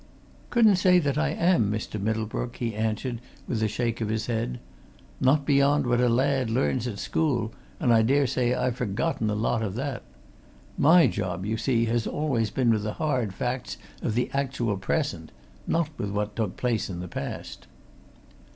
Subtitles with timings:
[0.49, 2.01] "Couldn't say that I am, Mr.
[2.01, 4.59] Middlebrook," he answered with a shake of his head.
[5.19, 9.35] "Not beyond what a lad learns at school and I dare say I've forgotten a
[9.35, 10.01] lot of that.
[10.75, 15.31] My job, you see, has always been with the hard facts of the actual present
[15.67, 17.67] not with what took place in the past."